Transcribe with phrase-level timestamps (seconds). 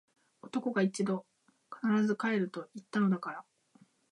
[0.41, 1.27] 男が一度・・・！！！
[1.69, 3.45] 必ず帰ると言ったのだから！！！